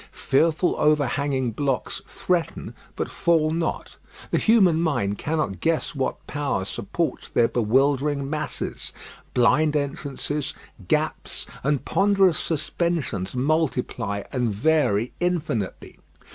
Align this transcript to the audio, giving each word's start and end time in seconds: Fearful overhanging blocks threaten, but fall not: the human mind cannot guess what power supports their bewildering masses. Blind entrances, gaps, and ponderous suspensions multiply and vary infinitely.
Fearful 0.13 0.75
overhanging 0.79 1.51
blocks 1.51 2.01
threaten, 2.07 2.73
but 2.95 3.07
fall 3.11 3.51
not: 3.51 3.97
the 4.31 4.39
human 4.39 4.81
mind 4.81 5.19
cannot 5.19 5.59
guess 5.59 5.93
what 5.93 6.25
power 6.25 6.65
supports 6.65 7.29
their 7.29 7.47
bewildering 7.47 8.27
masses. 8.27 8.91
Blind 9.35 9.75
entrances, 9.75 10.55
gaps, 10.87 11.45
and 11.63 11.85
ponderous 11.85 12.39
suspensions 12.39 13.35
multiply 13.35 14.23
and 14.31 14.51
vary 14.51 15.13
infinitely. 15.19 15.99